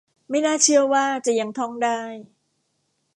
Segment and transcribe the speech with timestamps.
[0.29, 1.99] ไม่น่าเชื่อว่าจะยังท่องได้